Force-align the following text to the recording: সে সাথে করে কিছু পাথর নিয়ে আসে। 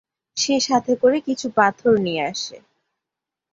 সে 0.37 0.55
সাথে 0.59 0.93
করে 0.95 1.17
কিছু 1.19 1.47
পাথর 1.55 1.93
নিয়ে 1.97 2.23
আসে। 2.31 2.57